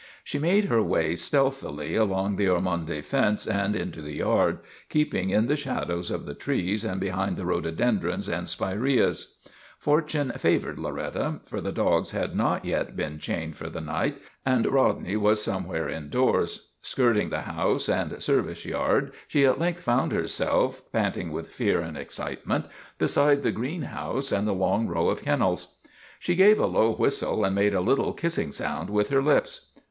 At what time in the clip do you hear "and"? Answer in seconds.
3.45-3.75, 6.83-6.99, 8.27-8.49, 14.43-14.71, 17.87-18.19, 21.81-21.95, 24.31-24.47, 27.45-27.53